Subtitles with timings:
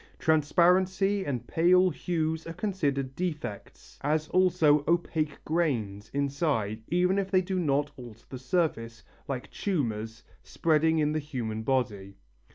[0.17, 7.41] Transparency and pale hues are considered defects, as also opaque grains inside even if they
[7.41, 12.15] do not alter the surface, like tumours, spreading in the human body.